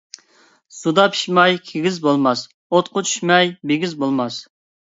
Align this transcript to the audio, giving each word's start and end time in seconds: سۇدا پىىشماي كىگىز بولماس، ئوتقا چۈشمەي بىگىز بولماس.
سۇدا 0.77 1.05
پىىشماي 1.15 1.59
كىگىز 1.67 1.99
بولماس، 2.07 2.43
ئوتقا 2.53 3.07
چۈشمەي 3.11 3.55
بىگىز 3.73 3.97
بولماس. 4.03 4.41